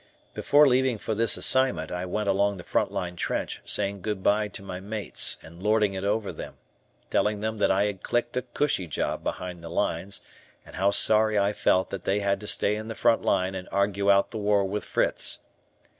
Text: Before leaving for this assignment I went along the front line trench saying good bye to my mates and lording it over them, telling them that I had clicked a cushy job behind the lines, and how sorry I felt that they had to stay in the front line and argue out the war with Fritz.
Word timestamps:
Before 0.33 0.65
leaving 0.65 0.97
for 0.97 1.13
this 1.13 1.37
assignment 1.37 1.91
I 1.91 2.07
went 2.07 2.27
along 2.27 2.57
the 2.57 2.63
front 2.63 2.91
line 2.91 3.15
trench 3.15 3.61
saying 3.65 4.01
good 4.01 4.23
bye 4.23 4.47
to 4.47 4.63
my 4.63 4.79
mates 4.79 5.37
and 5.43 5.61
lording 5.61 5.93
it 5.93 6.03
over 6.03 6.33
them, 6.33 6.57
telling 7.11 7.41
them 7.41 7.57
that 7.57 7.69
I 7.69 7.83
had 7.85 8.01
clicked 8.01 8.35
a 8.35 8.41
cushy 8.41 8.87
job 8.87 9.21
behind 9.23 9.63
the 9.63 9.69
lines, 9.69 10.21
and 10.65 10.75
how 10.77 10.89
sorry 10.89 11.37
I 11.37 11.53
felt 11.53 11.91
that 11.91 12.05
they 12.05 12.19
had 12.19 12.39
to 12.39 12.47
stay 12.47 12.75
in 12.75 12.87
the 12.87 12.95
front 12.95 13.21
line 13.21 13.53
and 13.53 13.69
argue 13.71 14.09
out 14.09 14.31
the 14.31 14.39
war 14.39 14.65
with 14.65 14.85
Fritz. 14.85 15.37